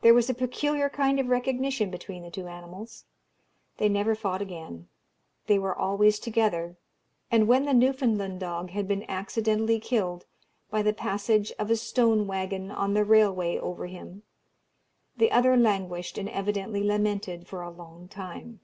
[0.00, 3.04] There was a peculiar kind of recognition between the two animals;
[3.76, 4.88] they never fought again;
[5.48, 6.78] they were always together:
[7.30, 10.24] and when the Newfoundland dog had been accidentally killed
[10.70, 14.22] by the passage of a stone waggon on the railway over him,
[15.18, 18.60] the other languished and evidently lamented for a long time.